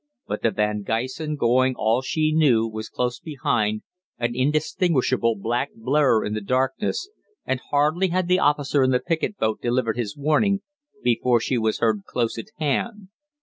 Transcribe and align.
But 0.25 0.41
the 0.41 0.49
'Van 0.49 0.83
Gysen,' 0.83 1.37
going 1.37 1.75
all 1.75 2.01
she 2.01 2.31
knew, 2.33 2.65
was 2.67 2.89
close 2.89 3.19
behind, 3.19 3.83
an 4.17 4.33
indistinguishable 4.33 5.35
black 5.35 5.73
blur 5.75 6.25
in 6.25 6.33
the 6.33 6.41
darkness, 6.41 7.07
and 7.45 7.59
hardly 7.69 8.07
had 8.07 8.27
the 8.27 8.39
officer 8.39 8.81
in 8.81 8.89
the 8.89 8.99
picket 8.99 9.37
boat 9.37 9.61
delivered 9.61 9.97
his 9.97 10.17
warning 10.17 10.61
before 11.03 11.39
she 11.39 11.59
was 11.59 11.77
heard 11.81 12.01
close 12.03 12.39
at 12.39 12.47
hand. 12.57 13.09